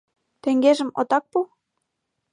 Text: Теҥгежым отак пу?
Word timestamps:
Теҥгежым 0.41 0.89
отак 0.99 1.23
пу? 1.31 1.39